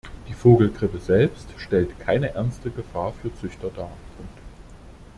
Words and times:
Die 0.27 0.33
Vogelgrippe 0.33 0.97
selbst 0.97 1.49
stellt 1.59 1.99
keine 1.99 2.33
ernste 2.33 2.71
Gefahr 2.71 3.13
für 3.13 3.31
Züchter 3.35 3.69
dar. 3.69 3.91